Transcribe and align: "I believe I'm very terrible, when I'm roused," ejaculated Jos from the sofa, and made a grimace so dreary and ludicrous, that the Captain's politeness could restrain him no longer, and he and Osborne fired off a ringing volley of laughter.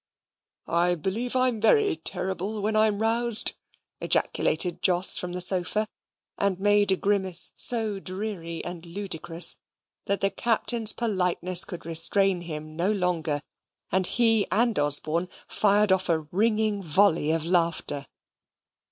"I 0.65 0.95
believe 0.95 1.35
I'm 1.35 1.61
very 1.61 1.95
terrible, 1.95 2.63
when 2.63 2.75
I'm 2.75 3.03
roused," 3.03 3.51
ejaculated 3.99 4.81
Jos 4.81 5.19
from 5.19 5.33
the 5.33 5.41
sofa, 5.41 5.87
and 6.39 6.59
made 6.59 6.91
a 6.91 6.95
grimace 6.95 7.51
so 7.53 7.99
dreary 7.99 8.65
and 8.65 8.83
ludicrous, 8.83 9.57
that 10.07 10.21
the 10.21 10.31
Captain's 10.31 10.91
politeness 10.91 11.63
could 11.63 11.85
restrain 11.85 12.41
him 12.41 12.75
no 12.75 12.91
longer, 12.91 13.43
and 13.91 14.07
he 14.07 14.47
and 14.49 14.79
Osborne 14.79 15.29
fired 15.47 15.91
off 15.91 16.09
a 16.09 16.21
ringing 16.31 16.81
volley 16.81 17.29
of 17.31 17.45
laughter. 17.45 18.07